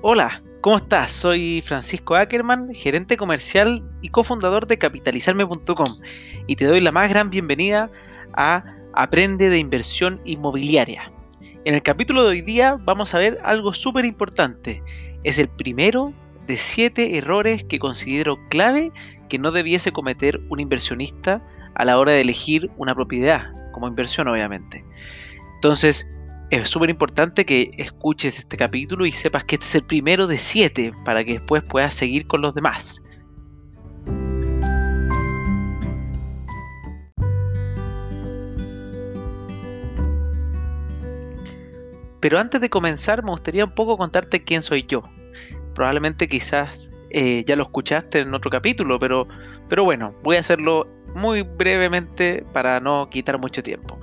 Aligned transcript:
Hola, 0.00 0.42
¿cómo 0.60 0.76
estás? 0.76 1.10
Soy 1.10 1.60
Francisco 1.60 2.14
Ackerman, 2.14 2.72
gerente 2.72 3.16
comercial 3.16 3.82
y 4.00 4.10
cofundador 4.10 4.68
de 4.68 4.78
capitalizarme.com 4.78 5.88
y 6.46 6.54
te 6.54 6.66
doy 6.66 6.80
la 6.80 6.92
más 6.92 7.10
gran 7.10 7.30
bienvenida 7.30 7.90
a 8.32 8.76
Aprende 8.92 9.50
de 9.50 9.58
Inversión 9.58 10.20
Inmobiliaria. 10.24 11.10
En 11.64 11.74
el 11.74 11.82
capítulo 11.82 12.22
de 12.22 12.28
hoy 12.28 12.42
día 12.42 12.76
vamos 12.78 13.12
a 13.12 13.18
ver 13.18 13.40
algo 13.42 13.74
súper 13.74 14.04
importante. 14.04 14.84
Es 15.24 15.40
el 15.40 15.48
primero 15.48 16.14
de 16.46 16.56
siete 16.58 17.18
errores 17.18 17.64
que 17.64 17.80
considero 17.80 18.38
clave 18.50 18.92
que 19.28 19.40
no 19.40 19.50
debiese 19.50 19.90
cometer 19.90 20.40
un 20.48 20.60
inversionista 20.60 21.42
a 21.74 21.84
la 21.84 21.98
hora 21.98 22.12
de 22.12 22.20
elegir 22.20 22.70
una 22.76 22.94
propiedad, 22.94 23.50
como 23.72 23.88
inversión 23.88 24.28
obviamente. 24.28 24.84
Entonces, 25.56 26.08
es 26.50 26.68
súper 26.68 26.90
importante 26.90 27.44
que 27.44 27.70
escuches 27.76 28.38
este 28.38 28.56
capítulo 28.56 29.04
y 29.06 29.12
sepas 29.12 29.44
que 29.44 29.56
este 29.56 29.66
es 29.66 29.74
el 29.74 29.84
primero 29.84 30.26
de 30.26 30.38
siete 30.38 30.92
para 31.04 31.24
que 31.24 31.34
después 31.34 31.62
puedas 31.62 31.92
seguir 31.92 32.26
con 32.26 32.40
los 32.40 32.54
demás. 32.54 33.02
Pero 42.20 42.38
antes 42.38 42.60
de 42.60 42.70
comenzar 42.70 43.22
me 43.22 43.30
gustaría 43.30 43.64
un 43.64 43.74
poco 43.74 43.96
contarte 43.96 44.42
quién 44.42 44.62
soy 44.62 44.84
yo. 44.88 45.02
Probablemente 45.74 46.28
quizás 46.28 46.92
eh, 47.10 47.44
ya 47.46 47.56
lo 47.56 47.62
escuchaste 47.62 48.20
en 48.20 48.34
otro 48.34 48.50
capítulo, 48.50 48.98
pero, 48.98 49.28
pero 49.68 49.84
bueno, 49.84 50.14
voy 50.22 50.36
a 50.36 50.40
hacerlo 50.40 50.88
muy 51.14 51.42
brevemente 51.42 52.44
para 52.52 52.80
no 52.80 53.08
quitar 53.10 53.38
mucho 53.38 53.62
tiempo. 53.62 53.96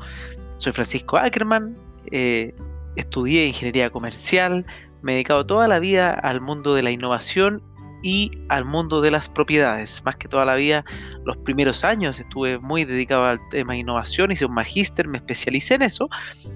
Soy 0.57 0.71
Francisco 0.71 1.17
Ackerman, 1.17 1.75
eh, 2.11 2.53
estudié 2.95 3.47
ingeniería 3.47 3.89
comercial, 3.89 4.65
me 5.01 5.11
he 5.11 5.15
dedicado 5.15 5.45
toda 5.45 5.67
la 5.67 5.79
vida 5.79 6.11
al 6.11 6.41
mundo 6.41 6.73
de 6.73 6.83
la 6.83 6.91
innovación 6.91 7.61
y 8.01 8.31
al 8.49 8.65
mundo 8.65 9.01
de 9.01 9.11
las 9.11 9.29
propiedades. 9.29 10.03
Más 10.05 10.15
que 10.15 10.27
toda 10.27 10.45
la 10.45 10.55
vida, 10.55 10.85
los 11.25 11.37
primeros 11.37 11.83
años 11.83 12.19
estuve 12.19 12.59
muy 12.59 12.85
dedicado 12.85 13.25
al 13.25 13.39
tema 13.49 13.73
de 13.73 13.79
innovación, 13.79 14.31
hice 14.31 14.45
un 14.45 14.53
magíster, 14.53 15.07
me 15.07 15.17
especialicé 15.17 15.75
en 15.75 15.81
eso 15.81 16.07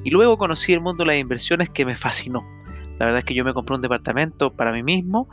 y 0.03 0.11
luego 0.11 0.37
conocí 0.37 0.73
el 0.73 0.81
mundo 0.81 1.03
de 1.03 1.07
las 1.07 1.17
inversiones 1.17 1.69
que 1.69 1.85
me 1.85 1.95
fascinó. 1.95 2.43
La 2.99 3.05
verdad 3.05 3.19
es 3.19 3.25
que 3.25 3.33
yo 3.33 3.45
me 3.45 3.53
compré 3.53 3.75
un 3.75 3.81
departamento 3.81 4.53
para 4.53 4.71
mí 4.71 4.83
mismo, 4.83 5.29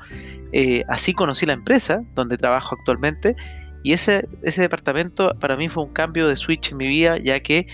eh, 0.52 0.84
así 0.88 1.12
conocí 1.12 1.44
la 1.46 1.52
empresa 1.52 2.00
donde 2.14 2.38
trabajo 2.38 2.76
actualmente 2.78 3.34
y 3.86 3.92
ese, 3.92 4.28
ese 4.42 4.62
departamento 4.62 5.32
para 5.38 5.56
mí 5.56 5.68
fue 5.68 5.84
un 5.84 5.92
cambio 5.92 6.26
de 6.26 6.34
switch 6.34 6.72
en 6.72 6.78
mi 6.78 6.88
vida 6.88 7.18
ya 7.18 7.38
que 7.38 7.68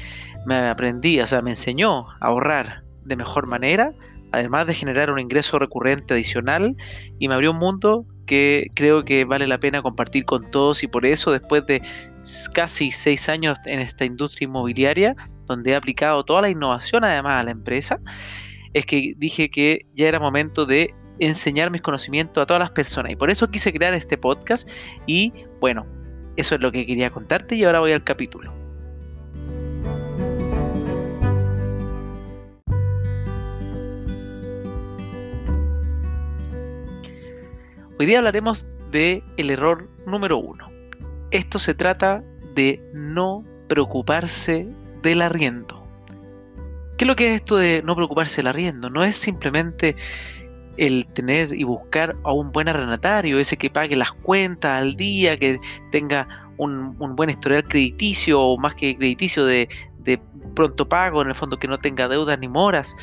me 0.45 0.57
aprendí, 0.57 1.19
o 1.19 1.27
sea, 1.27 1.41
me 1.41 1.53
enseñó 1.53 2.11
a 2.11 2.27
ahorrar 2.27 2.83
de 3.07 3.17
mejor 3.17 3.47
manera, 3.47 3.93
además 4.31 4.67
de 4.67 4.75
generar 4.75 5.11
un 5.11 5.19
ingreso 5.19 5.59
recurrente 5.59 6.13
adicional 6.13 6.75
y 7.19 7.29
me 7.29 7.35
abrió 7.35 7.53
un 7.53 7.57
mundo 7.57 8.05
que 8.27 8.67
creo 8.75 9.07
que 9.07 9.25
vale 9.25 9.47
la 9.47 9.57
pena 9.57 9.81
compartir 9.81 10.27
con 10.27 10.51
todos. 10.51 10.83
Y 10.83 10.87
por 10.87 11.07
eso 11.07 11.33
después 11.33 11.65
de 11.65 11.81
casi 12.53 12.93
seis 12.93 13.31
años 13.31 13.57
en 13.65 13.81
esta 13.81 14.05
industria 14.05 14.45
inmobiliaria, 14.45 15.17
donde 15.47 15.71
he 15.71 15.75
aplicado 15.75 16.25
toda 16.27 16.43
la 16.43 16.51
innovación 16.51 17.05
además 17.05 17.41
a 17.41 17.45
la 17.45 17.53
empresa, 17.53 17.99
es 18.75 18.85
que 18.85 19.15
dije 19.17 19.49
que 19.51 19.87
ya 19.95 20.09
era 20.09 20.21
momento 20.21 20.67
de 20.67 20.95
enseñar 21.21 21.71
mis 21.71 21.81
conocimientos 21.81 22.43
a 22.43 22.45
todas 22.45 22.61
las 22.61 22.71
personas. 22.73 23.13
Y 23.13 23.17
por 23.17 23.31
eso 23.31 23.51
quise 23.51 23.73
crear 23.73 23.95
este 23.95 24.19
podcast. 24.19 24.69
Y 25.07 25.33
bueno, 25.59 25.87
eso 26.37 26.55
es 26.55 26.61
lo 26.61 26.73
que 26.73 26.87
quería 26.87 27.11
contarte 27.11 27.57
y 27.57 27.65
ahora 27.65 27.81
voy 27.81 27.93
al 27.93 28.05
capítulo. 28.05 28.51
Hoy 37.99 38.07
día 38.07 38.19
hablaremos 38.19 38.67
de 38.91 39.23
error 39.37 39.89
número 40.07 40.37
uno. 40.39 40.69
Esto 41.31 41.59
se 41.59 41.75
trata 41.75 42.25
de 42.55 42.83
no 42.93 43.45
preocuparse 43.69 44.67
del 45.03 45.23
arriendo. 45.23 45.87
¿Qué 46.99 47.05
es 47.05 47.09
lo 47.09 47.17
que 47.17 47.29
es 47.29 47.37
esto 47.37 47.57
de 47.57 47.83
no 47.85 47.95
preocuparse 47.95 48.37
del 48.39 48.49
arriendo? 48.49 48.91
No 48.91 49.05
es 49.05 49.17
simplemente 49.17 49.95
el 50.77 51.07
tener 51.09 51.55
y 51.55 51.65
buscar 51.65 52.17
a 52.25 52.33
un 52.33 52.53
buen 52.53 52.69
arrendatario, 52.69 53.39
ese 53.39 53.57
que 53.57 53.71
pague 53.71 53.97
las 53.97 54.13
cuentas 54.13 54.81
al 54.81 54.95
día, 54.95 55.37
que 55.37 55.59
tenga 55.91 56.27
un, 56.57 56.97
buen 57.17 57.31
historial 57.31 57.65
crediticio 57.65 58.41
o 58.41 58.59
más 58.59 58.75
que 58.75 58.97
crediticio 58.97 59.45
de, 59.45 59.69
de 59.99 60.21
pronto 60.55 60.89
pago, 60.89 61.23
en 61.23 61.29
el 61.29 61.35
fondo 61.35 61.59
que 61.59 61.69
no 61.69 61.79
tenga 61.79 62.09
deudas 62.09 62.39
ni 62.39 62.49
moras. 62.49 62.95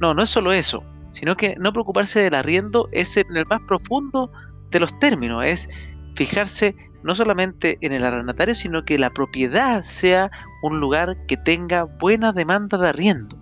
No, 0.00 0.12
no 0.14 0.22
es 0.22 0.30
solo 0.30 0.52
eso 0.52 0.82
sino 1.16 1.34
que 1.34 1.56
no 1.56 1.72
preocuparse 1.72 2.20
del 2.20 2.34
arriendo 2.34 2.90
es 2.92 3.16
en 3.16 3.34
el 3.34 3.46
más 3.46 3.62
profundo 3.66 4.30
de 4.70 4.80
los 4.80 4.98
términos, 4.98 5.44
es 5.44 5.66
fijarse 6.14 6.74
no 7.02 7.14
solamente 7.14 7.78
en 7.80 7.92
el 7.92 8.04
arrendatario, 8.04 8.54
sino 8.54 8.84
que 8.84 8.98
la 8.98 9.08
propiedad 9.08 9.82
sea 9.82 10.30
un 10.62 10.78
lugar 10.78 11.16
que 11.26 11.38
tenga 11.38 11.84
buena 12.00 12.32
demanda 12.32 12.76
de 12.76 12.88
arriendo. 12.88 13.34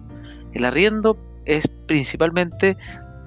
El 0.53 0.65
arriendo 0.65 1.19
es 1.47 1.67
principalmente, 1.87 2.77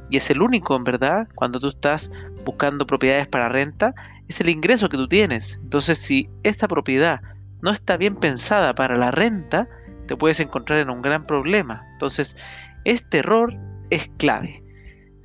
y 0.09 0.17
es 0.17 0.29
el 0.29 0.41
único 0.41 0.75
en 0.75 0.83
verdad, 0.83 1.27
cuando 1.35 1.59
tú 1.59 1.69
estás 1.69 2.11
buscando 2.45 2.87
propiedades 2.87 3.27
para 3.27 3.49
renta, 3.49 3.93
es 4.27 4.39
el 4.41 4.49
ingreso 4.49 4.89
que 4.89 4.97
tú 4.97 5.07
tienes. 5.07 5.59
Entonces, 5.63 5.99
si 5.99 6.29
esta 6.43 6.67
propiedad 6.67 7.21
no 7.61 7.71
está 7.71 7.97
bien 7.97 8.15
pensada 8.15 8.73
para 8.75 8.95
la 8.95 9.11
renta, 9.11 9.67
te 10.07 10.15
puedes 10.15 10.39
encontrar 10.39 10.79
en 10.79 10.89
un 10.89 11.01
gran 11.01 11.25
problema. 11.25 11.83
Entonces, 11.93 12.35
este 12.85 13.19
error 13.19 13.53
es 13.89 14.09
clave. 14.17 14.61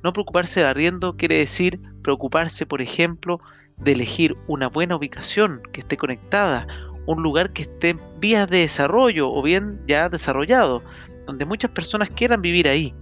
No 0.03 0.11
preocuparse 0.11 0.59
del 0.59 0.69
arriendo 0.69 1.15
quiere 1.15 1.37
decir 1.37 1.79
preocuparse, 2.01 2.65
por 2.65 2.81
ejemplo, 2.81 3.39
de 3.77 3.93
elegir 3.93 4.35
una 4.47 4.67
buena 4.67 4.95
ubicación 4.95 5.61
que 5.71 5.81
esté 5.81 5.97
conectada, 5.97 6.65
un 7.05 7.23
lugar 7.23 7.51
que 7.53 7.63
esté 7.63 7.89
en 7.89 8.01
vías 8.19 8.49
de 8.49 8.59
desarrollo 8.59 9.31
o 9.31 9.41
bien 9.41 9.79
ya 9.87 10.09
desarrollado, 10.09 10.81
donde 11.25 11.45
muchas 11.45 11.71
personas 11.71 12.09
quieran 12.09 12.41
vivir 12.41 12.67
ahí, 12.67 12.93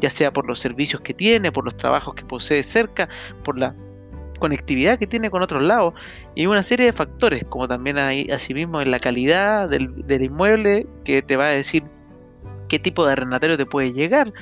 ya 0.00 0.10
sea 0.10 0.32
por 0.32 0.46
los 0.46 0.58
servicios 0.58 1.00
que 1.02 1.14
tiene, 1.14 1.52
por 1.52 1.64
los 1.64 1.76
trabajos 1.76 2.14
que 2.14 2.24
posee 2.24 2.62
cerca, 2.62 3.08
por 3.44 3.58
la 3.58 3.74
conectividad 4.38 4.98
que 4.98 5.06
tiene 5.06 5.30
con 5.30 5.42
otros 5.42 5.64
lados 5.64 5.94
y 6.36 6.46
una 6.46 6.62
serie 6.62 6.86
de 6.86 6.92
factores, 6.92 7.44
como 7.44 7.66
también 7.66 7.98
hay 7.98 8.30
asimismo 8.30 8.80
en 8.80 8.90
la 8.90 9.00
calidad 9.00 9.68
del, 9.68 10.06
del 10.06 10.22
inmueble 10.22 10.86
que 11.04 11.22
te 11.22 11.36
va 11.36 11.46
a 11.46 11.50
decir 11.50 11.82
qué 12.68 12.78
tipo 12.78 13.04
de 13.04 13.12
arrendatario 13.12 13.56
te 13.56 13.66
puede 13.66 13.92
llegar, 13.92 14.32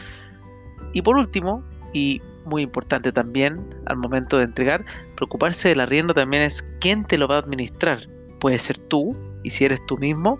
y 0.93 1.03
por 1.03 1.17
último, 1.17 1.63
y 1.93 2.23
muy 2.47 2.63
importante 2.63 3.13
también 3.13 3.75
al 3.87 3.97
momento 3.97 4.39
de 4.39 4.45
entregar, 4.45 4.83
preocuparse 5.15 5.69
del 5.69 5.81
arriendo 5.81 6.15
también 6.15 6.43
es 6.43 6.67
quién 6.81 7.05
te 7.05 7.19
lo 7.19 7.29
va 7.29 7.37
a 7.37 7.41
administrar. 7.41 8.09
Puede 8.41 8.59
ser 8.59 8.79
tú, 8.79 9.17
y 9.43 9.51
si 9.51 9.65
eres 9.65 9.85
tú 9.87 9.99
mismo, 9.99 10.39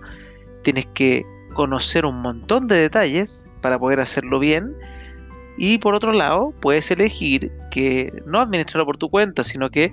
tienes 0.63 0.85
que 0.95 1.25
conocer 1.53 2.05
un 2.05 2.21
montón 2.21 2.67
de 2.67 2.75
detalles 2.75 3.47
para 3.67 3.77
poder 3.77 3.99
hacerlo 3.99 4.39
bien. 4.39 4.73
Y 5.57 5.79
por 5.79 5.93
otro 5.93 6.13
lado, 6.13 6.53
puedes 6.61 6.89
elegir 6.89 7.51
que 7.69 8.13
no 8.25 8.39
administrarlo 8.39 8.85
por 8.85 8.97
tu 8.97 9.09
cuenta, 9.09 9.43
sino 9.43 9.69
que 9.69 9.91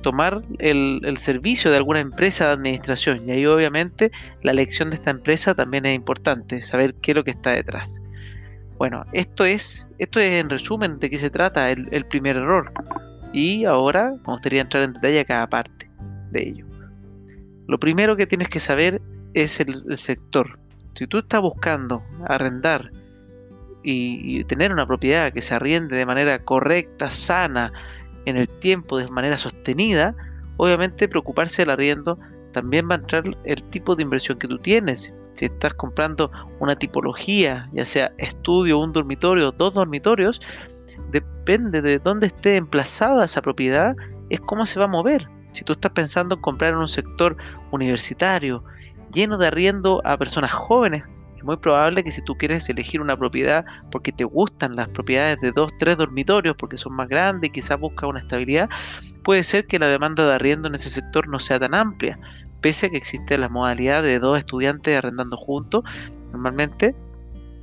tomar 0.00 0.40
el, 0.58 1.02
el, 1.04 1.18
servicio 1.18 1.70
de 1.70 1.76
alguna 1.76 2.00
empresa 2.00 2.46
de 2.46 2.52
administración. 2.52 3.28
Y 3.28 3.32
ahí 3.32 3.44
obviamente 3.44 4.10
la 4.42 4.52
elección 4.52 4.88
de 4.88 4.96
esta 4.96 5.10
empresa 5.10 5.54
también 5.54 5.84
es 5.84 5.94
importante, 5.94 6.62
saber 6.62 6.94
qué 6.94 7.10
es 7.10 7.16
lo 7.16 7.24
que 7.24 7.32
está 7.32 7.50
detrás. 7.50 8.00
Bueno, 8.78 9.04
esto 9.12 9.44
es, 9.44 9.86
esto 9.98 10.20
es 10.20 10.40
en 10.40 10.48
resumen 10.48 10.98
de 11.00 11.10
qué 11.10 11.18
se 11.18 11.28
trata 11.28 11.70
el, 11.70 12.06
primer 12.06 12.38
error. 12.38 12.72
Y 13.30 13.66
ahora 13.66 14.12
me 14.26 14.32
gustaría 14.32 14.62
entrar 14.62 14.84
en 14.84 14.94
detalle 14.94 15.20
a 15.20 15.24
cada 15.26 15.46
parte 15.50 15.90
de 16.30 16.48
ello. 16.48 16.66
Lo 17.68 17.78
primero 17.78 18.16
que 18.16 18.26
tienes 18.26 18.48
que 18.48 18.58
saber 18.58 19.02
es 19.34 19.60
el, 19.60 19.98
sector. 19.98 20.52
Si 20.94 21.06
tú 21.06 21.18
estás 21.18 21.42
buscando 21.42 22.02
arrendar 22.26 22.90
y, 23.82 24.44
tener 24.44 24.72
una 24.72 24.86
propiedad 24.86 25.32
que 25.32 25.42
se 25.42 25.54
arriende 25.54 25.96
de 25.96 26.06
manera 26.06 26.38
correcta, 26.38 27.10
sana, 27.10 27.70
en 28.26 28.36
el 28.36 28.48
tiempo, 28.48 28.98
de 28.98 29.08
manera 29.08 29.38
sostenida, 29.38 30.12
obviamente 30.58 31.08
preocuparse 31.08 31.62
del 31.62 31.70
arriendo 31.70 32.18
también 32.52 32.88
va 32.88 32.96
a 32.96 32.98
entrar 32.98 33.24
el 33.44 33.62
tipo 33.70 33.96
de 33.96 34.02
inversión 34.02 34.38
que 34.38 34.48
tú 34.48 34.58
tienes. 34.58 35.12
Si 35.34 35.46
estás 35.46 35.72
comprando 35.74 36.28
una 36.58 36.76
tipología, 36.76 37.68
ya 37.72 37.86
sea 37.86 38.12
estudio, 38.18 38.78
un 38.78 38.92
dormitorio, 38.92 39.52
dos 39.52 39.74
dormitorios, 39.74 40.40
depende 41.10 41.80
de 41.80 41.98
dónde 41.98 42.26
esté 42.26 42.56
emplazada 42.56 43.24
esa 43.24 43.40
propiedad, 43.40 43.94
es 44.28 44.40
cómo 44.40 44.66
se 44.66 44.78
va 44.78 44.86
a 44.86 44.88
mover. 44.88 45.28
Si 45.52 45.64
tú 45.64 45.72
estás 45.72 45.92
pensando 45.92 46.34
en 46.34 46.40
comprar 46.40 46.74
en 46.74 46.80
un 46.80 46.88
sector 46.88 47.36
universitario 47.70 48.62
lleno 49.12 49.38
de 49.38 49.46
arriendo 49.46 50.00
a 50.04 50.16
personas 50.16 50.52
jóvenes, 50.52 51.04
es 51.40 51.44
muy 51.44 51.56
probable 51.56 52.04
que 52.04 52.10
si 52.10 52.20
tú 52.20 52.36
quieres 52.36 52.68
elegir 52.68 53.00
una 53.00 53.16
propiedad 53.16 53.64
porque 53.90 54.12
te 54.12 54.24
gustan 54.24 54.76
las 54.76 54.90
propiedades 54.90 55.40
de 55.40 55.52
dos, 55.52 55.72
tres 55.78 55.96
dormitorios, 55.96 56.54
porque 56.54 56.76
son 56.76 56.94
más 56.94 57.08
grandes 57.08 57.48
y 57.48 57.52
quizás 57.52 57.80
buscas 57.80 58.10
una 58.10 58.20
estabilidad, 58.20 58.68
puede 59.22 59.42
ser 59.42 59.66
que 59.66 59.78
la 59.78 59.88
demanda 59.88 60.26
de 60.26 60.34
arriendo 60.34 60.68
en 60.68 60.74
ese 60.74 60.90
sector 60.90 61.28
no 61.28 61.38
sea 61.38 61.58
tan 61.58 61.74
amplia 61.74 62.18
pese 62.60 62.86
a 62.86 62.90
que 62.90 62.98
existe 62.98 63.38
la 63.38 63.48
modalidad 63.48 64.02
de 64.02 64.18
dos 64.18 64.36
estudiantes 64.36 64.98
arrendando 64.98 65.38
juntos, 65.38 65.82
normalmente 66.30 66.94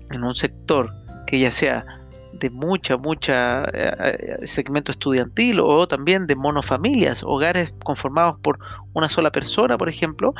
en 0.10 0.24
un 0.24 0.34
sector 0.34 0.90
que 1.28 1.38
ya 1.38 1.52
sea 1.52 1.86
de 2.40 2.50
mucha, 2.50 2.98
mucha 2.98 3.64
eh, 3.74 4.38
eh, 4.42 4.48
segmento 4.48 4.92
estudiantil 4.92 5.60
o 5.60 5.88
también 5.88 6.28
de 6.28 6.36
monofamilias, 6.36 7.24
hogares 7.24 7.74
conformados 7.84 8.40
por 8.42 8.60
una 8.94 9.10
sola 9.10 9.32
persona, 9.32 9.78
por 9.78 9.90
ejemplo, 9.90 10.32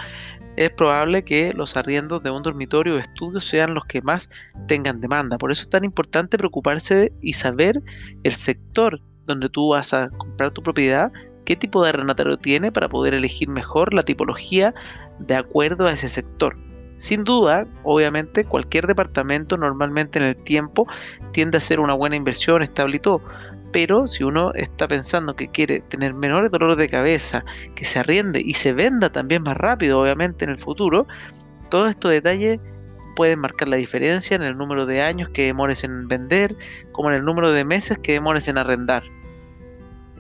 es 0.56 0.72
probable 0.72 1.24
que 1.24 1.54
los 1.54 1.78
arriendos 1.78 2.24
de 2.24 2.32
un 2.32 2.42
dormitorio 2.42 2.96
o 2.96 2.98
estudio 2.98 3.40
sean 3.40 3.74
los 3.76 3.86
que 3.86 4.02
más 4.02 4.30
tengan 4.68 5.00
demanda. 5.00 5.38
Por 5.38 5.52
eso 5.52 5.62
es 5.62 5.70
tan 5.70 5.84
importante 5.84 6.38
preocuparse 6.38 7.14
y 7.22 7.34
saber 7.34 7.82
el 8.24 8.34
sector 8.34 9.00
donde 9.26 9.50
tú 9.50 9.70
vas 9.70 9.94
a 9.94 10.10
comprar 10.10 10.52
tu 10.52 10.64
propiedad, 10.64 11.12
qué 11.46 11.56
tipo 11.56 11.84
de 11.84 11.90
arrendatario 11.90 12.38
tiene 12.38 12.72
para 12.72 12.90
poder 12.90 13.14
elegir 13.14 13.50
mejor 13.50 13.94
la 13.94 14.04
tipología 14.04 14.74
de 15.20 15.36
acuerdo 15.36 15.86
a 15.86 15.94
ese 15.94 16.10
sector. 16.10 16.58
Sin 16.98 17.24
duda, 17.24 17.68
obviamente, 17.84 18.44
cualquier 18.44 18.88
departamento 18.88 19.58
normalmente 19.58 20.20
en 20.20 20.26
el 20.26 20.36
tiempo 20.36 20.88
tiende 21.32 21.60
a 21.60 21.62
ser 21.62 21.80
una 21.80 21.94
buena 21.94 22.16
inversión, 22.16 22.64
estable 22.64 22.98
y 22.98 23.00
todo. 23.00 23.22
Pero 23.72 24.08
si 24.08 24.24
uno 24.24 24.52
está 24.54 24.88
pensando 24.88 25.36
que 25.36 25.50
quiere 25.50 25.82
tener 25.82 26.14
menores 26.14 26.52
dolores 26.52 26.78
de 26.78 26.90
cabeza, 26.90 27.46
que 27.76 27.86
se 27.86 28.00
arriende 28.00 28.42
y 28.44 28.54
se 28.54 28.74
venda 28.74 29.10
también 29.10 29.44
más 29.44 29.58
rápido, 29.58 30.02
obviamente, 30.02 30.46
en 30.46 30.52
el 30.52 30.60
futuro, 30.60 31.06
todos 31.70 31.90
estos 31.90 32.12
detalles 32.12 32.60
pueden 33.16 33.40
marcar 33.40 33.68
la 33.68 33.78
diferencia 33.78 34.36
en 34.36 34.44
el 34.44 34.56
número 34.56 34.86
de 34.86 35.02
años 35.02 35.30
que 35.30 35.46
demores 35.46 35.84
en 35.84 36.08
vender, 36.08 36.56
como 36.92 37.10
en 37.10 37.16
el 37.16 37.26
número 37.26 37.52
de 37.52 37.66
meses 37.66 37.98
que 38.00 38.14
demores 38.14 38.48
en 38.48 38.58
arrendar. 38.58 39.04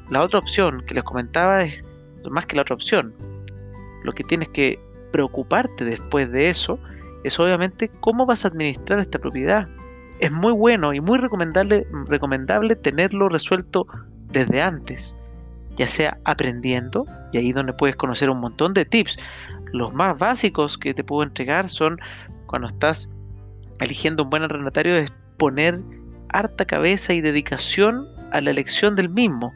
La 0.09 0.21
otra 0.21 0.39
opción 0.39 0.83
que 0.85 0.93
les 0.93 1.03
comentaba 1.03 1.63
es 1.63 1.83
más 2.29 2.45
que 2.45 2.55
la 2.55 2.63
otra 2.63 2.75
opción. 2.75 3.15
Lo 4.03 4.13
que 4.13 4.23
tienes 4.23 4.49
que 4.49 4.79
preocuparte 5.11 5.85
después 5.85 6.31
de 6.31 6.49
eso 6.49 6.79
es 7.23 7.39
obviamente 7.39 7.89
cómo 7.99 8.25
vas 8.25 8.45
a 8.45 8.49
administrar 8.49 8.99
esta 8.99 9.19
propiedad. 9.19 9.67
Es 10.19 10.31
muy 10.31 10.51
bueno 10.51 10.93
y 10.93 11.01
muy 11.01 11.19
recomendable, 11.19 11.87
recomendable 12.07 12.75
tenerlo 12.75 13.29
resuelto 13.29 13.87
desde 14.31 14.61
antes, 14.61 15.15
ya 15.75 15.87
sea 15.87 16.15
aprendiendo, 16.23 17.05
y 17.31 17.37
ahí 17.37 17.51
donde 17.51 17.73
puedes 17.73 17.95
conocer 17.95 18.29
un 18.29 18.39
montón 18.39 18.73
de 18.73 18.85
tips. 18.85 19.17
Los 19.73 19.93
más 19.93 20.17
básicos 20.17 20.77
que 20.77 20.93
te 20.93 21.03
puedo 21.03 21.23
entregar 21.23 21.69
son 21.69 21.97
cuando 22.45 22.67
estás 22.67 23.09
eligiendo 23.79 24.23
un 24.23 24.29
buen 24.29 24.43
arrendatario, 24.43 24.95
es 24.95 25.11
poner 25.37 25.79
harta 26.29 26.65
cabeza 26.65 27.13
y 27.13 27.21
dedicación 27.21 28.07
a 28.31 28.41
la 28.41 28.51
elección 28.51 28.95
del 28.95 29.09
mismo. 29.09 29.53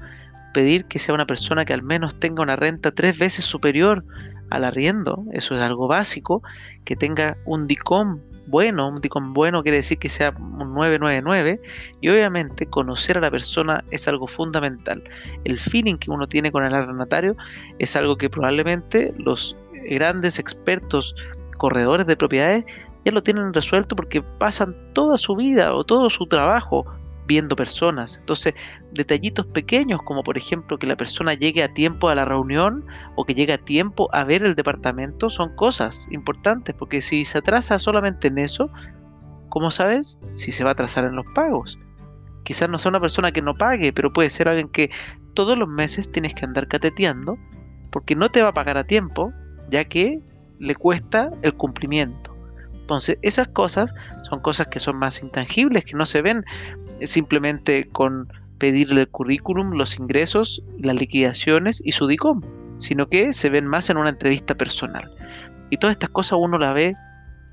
Pedir 0.53 0.85
que 0.85 0.99
sea 0.99 1.15
una 1.15 1.25
persona 1.25 1.65
que 1.65 1.73
al 1.73 1.81
menos 1.81 2.19
tenga 2.19 2.43
una 2.43 2.55
renta 2.55 2.91
tres 2.91 3.17
veces 3.17 3.45
superior 3.45 4.03
al 4.51 4.65
arriendo, 4.65 5.23
eso 5.31 5.55
es 5.55 5.61
algo 5.61 5.87
básico, 5.87 6.43
que 6.85 6.95
tenga 6.95 7.37
un 7.45 7.67
DICOM 7.67 8.19
bueno, 8.47 8.89
un 8.89 8.99
DICOM 8.99 9.33
bueno 9.33 9.63
quiere 9.63 9.77
decir 9.77 9.97
que 9.97 10.09
sea 10.09 10.31
un 10.37 10.73
999 10.73 11.61
y 12.01 12.09
obviamente 12.09 12.65
conocer 12.65 13.17
a 13.17 13.21
la 13.21 13.31
persona 13.31 13.83
es 13.91 14.07
algo 14.07 14.27
fundamental. 14.27 15.03
El 15.45 15.57
feeling 15.57 15.95
que 15.95 16.11
uno 16.11 16.27
tiene 16.27 16.51
con 16.51 16.65
el 16.65 16.73
arrendatario 16.73 17.35
es 17.79 17.95
algo 17.95 18.17
que 18.17 18.29
probablemente 18.29 19.13
los 19.17 19.55
grandes 19.89 20.37
expertos 20.37 21.15
corredores 21.57 22.07
de 22.07 22.17
propiedades 22.17 22.65
ya 23.05 23.11
lo 23.11 23.23
tienen 23.23 23.53
resuelto 23.53 23.95
porque 23.95 24.21
pasan 24.21 24.75
toda 24.93 25.17
su 25.17 25.35
vida 25.35 25.73
o 25.73 25.83
todo 25.83 26.09
su 26.09 26.27
trabajo 26.27 26.85
viendo 27.27 27.55
personas. 27.55 28.17
Entonces, 28.17 28.55
detallitos 28.93 29.45
pequeños 29.45 30.01
como 30.03 30.23
por 30.23 30.37
ejemplo 30.37 30.77
que 30.77 30.87
la 30.87 30.95
persona 30.95 31.33
llegue 31.33 31.63
a 31.63 31.73
tiempo 31.73 32.09
a 32.09 32.15
la 32.15 32.25
reunión 32.25 32.83
o 33.15 33.25
que 33.25 33.33
llegue 33.33 33.53
a 33.53 33.57
tiempo 33.57 34.09
a 34.13 34.23
ver 34.23 34.43
el 34.43 34.55
departamento 34.55 35.29
son 35.29 35.55
cosas 35.55 36.07
importantes 36.11 36.75
porque 36.75 37.01
si 37.01 37.25
se 37.25 37.37
atrasa 37.37 37.79
solamente 37.79 38.27
en 38.27 38.37
eso, 38.37 38.69
¿cómo 39.49 39.71
sabes 39.71 40.17
si 40.35 40.51
se 40.51 40.63
va 40.63 40.71
a 40.71 40.73
atrasar 40.73 41.05
en 41.05 41.15
los 41.15 41.25
pagos? 41.33 41.77
Quizás 42.43 42.69
no 42.69 42.79
sea 42.79 42.89
una 42.89 42.99
persona 42.99 43.31
que 43.31 43.41
no 43.41 43.55
pague, 43.55 43.93
pero 43.93 44.11
puede 44.11 44.29
ser 44.29 44.47
alguien 44.47 44.69
que 44.69 44.89
todos 45.33 45.57
los 45.57 45.67
meses 45.67 46.11
tienes 46.11 46.33
que 46.33 46.45
andar 46.45 46.67
cateteando 46.67 47.37
porque 47.91 48.15
no 48.15 48.29
te 48.29 48.41
va 48.41 48.49
a 48.49 48.53
pagar 48.53 48.77
a 48.77 48.83
tiempo, 48.83 49.31
ya 49.69 49.85
que 49.85 50.19
le 50.59 50.75
cuesta 50.75 51.31
el 51.41 51.53
cumplimiento. 51.53 52.35
Entonces, 52.73 53.17
esas 53.21 53.47
cosas 53.49 53.93
son 54.29 54.39
cosas 54.39 54.67
que 54.67 54.79
son 54.79 54.97
más 54.97 55.21
intangibles, 55.21 55.85
que 55.85 55.95
no 55.95 56.05
se 56.05 56.21
ven 56.21 56.41
simplemente 57.07 57.87
con 57.91 58.31
pedirle 58.57 59.01
el 59.01 59.07
currículum, 59.09 59.71
los 59.71 59.97
ingresos, 59.97 60.61
las 60.79 60.95
liquidaciones 60.95 61.81
y 61.83 61.93
su 61.93 62.05
DICOM, 62.07 62.41
sino 62.77 63.07
que 63.07 63.33
se 63.33 63.49
ven 63.49 63.65
más 63.65 63.89
en 63.89 63.97
una 63.97 64.09
entrevista 64.09 64.55
personal. 64.55 65.11
Y 65.69 65.77
todas 65.77 65.95
estas 65.95 66.09
cosas 66.09 66.37
uno 66.39 66.57
las 66.59 66.75
ve 66.75 66.93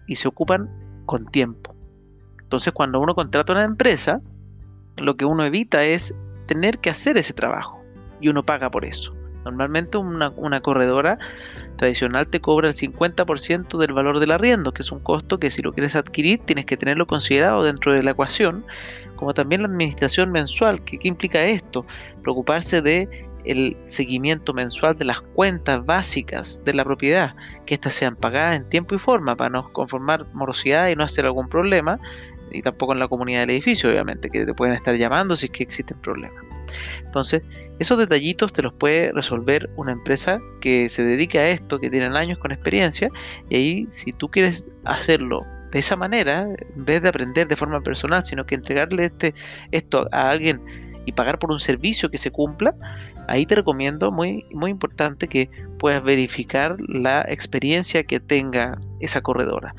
y 0.07 0.17
se 0.17 0.29
ocupan 0.29 0.69
con 1.07 1.27
tiempo. 1.27 1.75
Entonces, 2.43 2.73
cuando 2.73 3.01
uno 3.01 3.15
contrata 3.15 3.53
una 3.53 3.65
empresa, 3.65 4.19
lo 4.99 5.17
que 5.17 5.25
uno 5.25 5.45
evita 5.45 5.85
es 5.85 6.15
tener 6.47 6.79
que 6.79 6.91
hacer 6.91 7.17
ese 7.17 7.33
trabajo 7.33 7.81
y 8.21 8.29
uno 8.29 8.43
paga 8.43 8.71
por 8.71 8.85
eso. 8.85 9.15
Normalmente 9.45 9.97
una, 9.97 10.31
una 10.31 10.61
corredora 10.61 11.19
tradicional 11.77 12.27
te 12.27 12.41
cobra 12.41 12.69
el 12.69 12.75
50% 12.75 13.79
del 13.79 13.93
valor 13.93 14.19
del 14.19 14.33
arriendo, 14.33 14.73
que 14.73 14.83
es 14.83 14.93
un 14.93 15.01
costo 15.01 15.39
que 15.39 15.51
si 15.51 15.63
lo 15.63 15.73
quieres 15.73 15.97
adquirir 15.97 16.41
tienes 16.45 16.67
que 16.67 16.77
tenerlo 16.77 17.07
considerado 17.07 17.63
dentro 17.63 17.93
de 17.93 18.03
la 18.03 18.11
ecuación, 18.11 18.67
como 19.19 19.35
también 19.35 19.63
la 19.63 19.69
administración 19.69 20.31
mensual. 20.31 20.83
¿Qué, 20.85 20.99
implica 21.03 21.45
esto? 21.45 21.85
Preocuparse 22.23 22.81
de 22.81 23.09
el 23.45 23.77
seguimiento 23.87 24.55
mensual 24.55 24.97
de 24.97 25.07
las 25.07 25.21
cuentas 25.21 25.85
básicas 25.85 26.61
de 26.65 26.75
la 26.75 26.85
propiedad, 26.85 27.35
que 27.67 27.75
éstas 27.75 27.95
sean 27.95 28.15
pagadas 28.15 28.57
en 28.57 28.69
tiempo 28.69 28.95
y 28.95 28.99
forma 28.99 29.37
para 29.37 29.51
no 29.51 29.73
conformar 29.73 30.27
morosidad 30.35 30.89
y 30.89 30.97
no 30.97 31.05
hacer 31.05 31.27
algún 31.27 31.49
problema, 31.49 31.99
y 32.53 32.63
tampoco 32.63 32.93
en 32.93 32.99
la 32.99 33.09
comunidad 33.09 33.41
del 33.41 33.51
edificio, 33.51 33.91
obviamente, 33.91 34.31
que 34.31 34.47
te 34.47 34.55
pueden 34.55 34.75
estar 34.75 34.95
llamando 34.97 35.37
si 35.37 35.47
es 35.47 35.53
que 35.53 35.63
existen 35.63 35.99
problemas. 35.99 36.45
Entonces, 37.05 37.43
esos 37.79 37.99
detallitos 37.99 38.53
te 38.53 38.63
los 38.63 38.75
puede 38.75 39.13
resolver 39.13 39.69
una 39.77 39.93
empresa 39.93 40.41
que 40.61 40.89
se 40.89 41.03
dedique 41.03 41.39
a 41.39 41.49
esto, 41.49 41.81
que 41.81 41.91
tienen 41.91 42.17
años 42.17 42.39
con 42.39 42.53
experiencia, 42.53 43.11
y 43.49 43.57
ahí 43.57 43.87
si 43.89 44.13
tú 44.13 44.29
quieres 44.29 44.65
hacerlo 44.85 45.45
de 45.71 45.79
esa 45.79 45.97
manera, 45.97 46.43
en 46.77 46.85
vez 46.85 47.03
de 47.03 47.09
aprender 47.09 47.49
de 47.49 47.57
forma 47.57 47.81
personal, 47.81 48.25
sino 48.25 48.47
que 48.47 48.55
entregarle 48.55 49.07
este, 49.07 49.35
esto 49.71 50.09
a 50.13 50.31
alguien 50.31 50.61
y 51.05 51.13
pagar 51.13 51.39
por 51.39 51.51
un 51.51 51.61
servicio 51.61 52.11
que 52.11 52.19
se 52.19 52.31
cumpla, 52.31 52.71
ahí 53.29 53.47
te 53.47 53.55
recomiendo, 53.55 54.11
muy, 54.11 54.45
muy 54.53 54.71
importante, 54.71 55.29
que 55.29 55.51
puedas 55.79 56.03
verificar 56.03 56.77
la 56.89 57.25
experiencia 57.29 58.03
que 58.05 58.21
tenga 58.21 58.79
esa 59.01 59.21
corredora. 59.21 59.75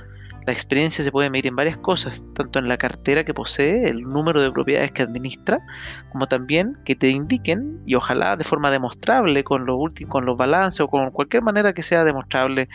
La 0.46 0.54
experiencia 0.54 1.04
se 1.04 1.12
puede 1.12 1.30
medir 1.30 1.48
en 1.48 1.56
varias 1.56 1.78
cosas, 1.78 2.24
tanto 2.34 2.58
en 2.58 2.68
la 2.68 2.78
cartera 2.78 3.24
que 3.24 3.34
posee, 3.34 3.90
el 3.90 4.02
número 4.02 4.42
de 4.42 4.52
propiedades 4.52 4.92
que 4.92 5.04
administra, 5.04 5.60
como 6.12 6.28
también 6.28 6.78
que 6.86 6.96
te 6.96 7.10
indiquen, 7.10 7.82
y 7.86 7.96
ojalá 7.96 8.36
de 8.36 8.44
forma 8.44 8.72
demostrable, 8.72 9.44
con 9.44 9.66
los 9.66 9.78
con 10.08 10.26
los 10.26 10.38
balances 10.38 10.80
o 10.82 10.88
con 10.88 11.12
cualquier 11.12 11.44
manera 11.44 11.74
que 11.74 11.84
sea 11.84 12.04
demostrable 12.04 12.70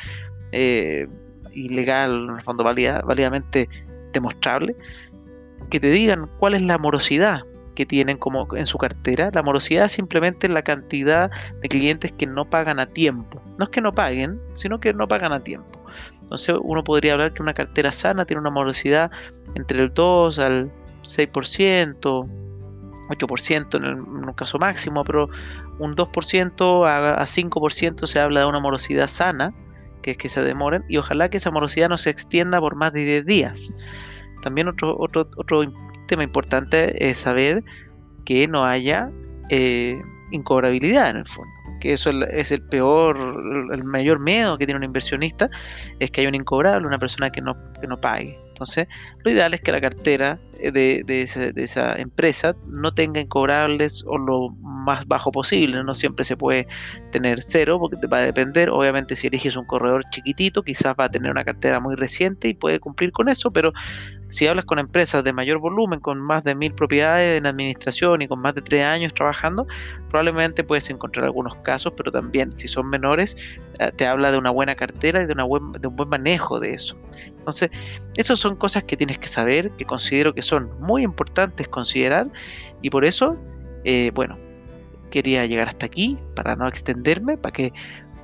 eh, 0.53 1.09
y 1.55 1.69
legal, 1.69 2.29
en 2.29 2.37
el 2.37 2.43
fondo 2.43 2.65
válidamente 2.65 3.69
demostrable, 4.13 4.77
que 5.71 5.81
te 5.81 5.91
digan 5.91 6.29
cuál 6.39 6.55
es 6.55 6.63
la 6.63 6.79
morosidad 6.79 7.43
que 7.75 7.87
tienen 7.87 8.17
como 8.17 8.47
en 8.55 8.67
su 8.67 8.79
cartera. 8.79 9.31
La 9.33 9.43
morosidad 9.43 9.87
es 9.87 9.93
simplemente 9.93 10.49
la 10.49 10.63
cantidad 10.63 11.31
de 11.61 11.69
clientes 11.69 12.13
que 12.13 12.27
no 12.27 12.45
pagan 12.45 12.79
a 12.79 12.87
tiempo. 12.87 13.43
No 13.59 13.65
es 13.65 13.71
que 13.71 13.81
no 13.81 13.93
paguen, 13.93 14.41
sino 14.55 14.81
que 14.81 14.93
no 14.95 15.09
pagan 15.09 15.33
a 15.33 15.41
tiempo. 15.41 15.81
Entonces 16.23 16.57
uno 16.63 16.83
podría 16.83 17.13
hablar 17.13 17.35
que 17.35 17.43
una 17.43 17.55
cartera 17.55 17.93
sana 17.93 18.25
tiene 18.25 18.41
una 18.41 18.51
morosidad 18.51 19.11
entre 19.55 19.83
el 19.83 19.93
2 19.93 20.39
al 20.39 20.71
6%, 21.03 22.29
8% 23.09 23.77
en, 23.77 24.01
un 24.01 24.33
caso 24.33 24.59
máximo, 24.59 25.05
pero 25.05 25.29
un 25.79 25.95
2% 25.95 26.89
a, 26.89 27.23
5% 27.23 28.07
se 28.07 28.21
habla 28.21 28.41
de 28.41 28.47
una 28.47 28.61
morosidad 28.61 29.09
sana, 29.09 29.53
que 30.05 30.11
es 30.11 30.19
que 30.19 30.29
se 30.29 30.43
demoren, 30.43 30.85
y 30.87 30.99
ojalá 30.99 31.31
que 31.31 31.39
esa 31.39 31.51
morosidad 31.51 31.89
no 31.89 31.97
se 31.97 32.11
extienda 32.11 32.61
por 32.61 32.77
más 32.77 32.93
de 32.93 33.07
10 33.07 33.25
días. 33.25 33.75
También 34.43 34.69
otro, 34.69 34.95
otro, 34.99 35.31
otro 35.39 35.65
tema 36.07 36.23
importante 36.23 37.09
es 37.09 37.19
saber 37.19 37.65
que 38.27 38.47
no 38.47 38.67
haya 38.67 39.09
eh, 39.49 39.99
incobrabilidad 40.31 41.09
en 41.09 41.17
el 41.17 41.27
fondo 41.27 41.51
que 41.81 41.93
eso 41.93 42.11
es 42.31 42.51
el 42.51 42.63
peor, 42.63 43.19
el 43.71 43.85
mayor 43.85 44.19
miedo 44.19 44.57
que 44.57 44.65
tiene 44.65 44.79
un 44.79 44.85
inversionista, 44.85 45.51
es 45.99 46.11
que 46.11 46.23
haya 46.23 46.31
un 46.31 46.35
incobrable, 46.35 46.87
una 46.87 46.99
persona 46.99 47.29
que 47.29 47.43
no, 47.43 47.55
que 47.79 47.87
no 47.87 48.01
pague. 48.01 48.39
Entonces, 48.55 48.87
lo 49.25 49.33
ideal 49.33 49.53
es 49.53 49.61
que 49.61 49.73
la 49.73 49.81
cartera 49.81 50.39
de, 50.61 51.05
esa, 51.57 51.97
empresa 51.97 52.55
no 52.69 52.95
tenga 52.95 53.21
incobrables 53.21 54.05
o 54.07 54.17
lo 54.17 54.51
más 54.51 55.07
bajo 55.09 55.33
posible. 55.33 55.83
No 55.83 55.95
siempre 55.97 56.25
se 56.25 56.37
puede 56.37 56.69
tener 57.11 57.43
cero 57.43 57.79
porque 57.81 58.07
va 58.07 58.19
a 58.19 58.25
depender. 58.25 58.71
Obviamente 58.71 59.17
si 59.17 59.27
eliges 59.27 59.57
un 59.57 59.67
corredor 59.67 60.05
chiquitito 60.11 60.63
quizás 60.63 60.95
va 60.99 61.07
a 61.07 61.11
tener 61.11 61.33
una 61.33 61.45
cartera 61.45 61.81
muy 61.81 61.97
reciente 61.97 62.49
y 62.49 62.55
puede 62.55 62.79
cumplir 62.79 63.11
con 63.11 63.29
eso, 63.29 63.51
pero 63.51 63.73
si 64.35 64.49
hablas 64.49 64.65
con 64.65 64.81
empresas 64.81 65.23
de 65.23 65.33
mayor 65.33 65.59
volumen, 65.59 66.01
con 66.01 66.21
más 66.21 66.43
de 66.43 66.57
mil 66.57 66.75
propiedades 66.75 67.39
en 67.39 67.47
administración 67.47 68.21
y 68.21 68.27
con 68.27 68.41
más 68.41 68.53
de 68.57 68.63
tres 68.63 68.83
años 68.85 69.15
trabajando, 69.15 69.65
probablemente 70.09 70.65
puedes 70.65 70.91
encontrar 70.91 71.27
algunos 71.27 71.55
casos, 71.59 71.93
pero 71.97 72.11
también 72.11 72.53
si 72.53 72.67
son 72.67 72.89
menores, 72.89 73.37
eh, 73.79 73.93
te 73.95 74.09
habla 74.09 74.33
de 74.33 74.39
una 74.39 74.51
buena 74.51 74.75
cartera 74.75 75.23
y 75.23 75.27
de, 75.27 75.35
una 75.35 75.45
buen, 75.45 75.71
de 75.71 75.87
un 75.87 75.95
buen 75.95 76.09
manejo 76.09 76.59
de 76.59 76.73
eso. 76.73 76.97
Entonces, 77.29 77.71
esas 78.17 78.41
son 78.41 78.57
cosas 78.57 78.83
que 78.83 78.97
tienes 78.97 79.19
que 79.19 79.29
saber, 79.29 79.71
que 79.79 79.85
considero 79.85 80.35
que 80.35 80.43
son 80.43 80.69
muy 80.81 81.05
importantes 81.05 81.69
considerar 81.69 82.27
y 82.83 82.91
por 82.91 83.05
eso, 83.05 83.37
eh, 83.85 84.11
bueno, 84.15 84.37
quería 85.13 85.47
llegar 85.47 85.69
hasta 85.69 85.87
aquí 85.87 86.19
para 86.35 86.57
no 86.57 86.67
extenderme, 86.67 87.37
para 87.37 87.53
que 87.53 87.73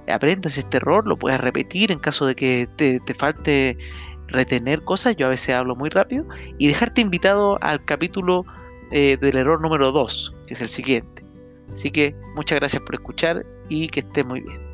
aprendas 0.08 0.58
este 0.58 0.78
error, 0.78 1.06
lo 1.06 1.16
puedas 1.16 1.40
repetir 1.40 1.92
en 1.92 2.00
caso 2.00 2.26
de 2.26 2.34
que 2.34 2.68
te, 2.74 2.98
te 2.98 3.14
falte 3.14 3.76
retener 4.30 4.82
cosas, 4.82 5.16
yo 5.16 5.26
a 5.26 5.30
veces 5.30 5.54
hablo 5.54 5.76
muy 5.76 5.90
rápido, 5.90 6.24
y 6.58 6.68
dejarte 6.68 7.00
invitado 7.00 7.58
al 7.62 7.84
capítulo 7.84 8.44
eh, 8.90 9.16
del 9.20 9.36
error 9.36 9.60
número 9.60 9.92
2, 9.92 10.34
que 10.46 10.54
es 10.54 10.60
el 10.60 10.68
siguiente. 10.68 11.22
Así 11.72 11.90
que 11.90 12.12
muchas 12.34 12.58
gracias 12.58 12.82
por 12.82 12.94
escuchar 12.94 13.44
y 13.68 13.88
que 13.88 14.00
esté 14.00 14.24
muy 14.24 14.40
bien. 14.40 14.69